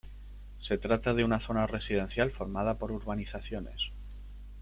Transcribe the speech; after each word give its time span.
Se 0.59 0.79
trata 0.79 1.13
de 1.13 1.23
una 1.23 1.39
zona 1.39 1.67
residencial 1.67 2.31
formada 2.31 2.79
por 2.79 2.91
urbanizaciones. 2.91 3.91